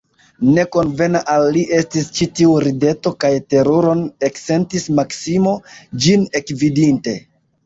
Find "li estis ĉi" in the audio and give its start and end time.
1.57-2.27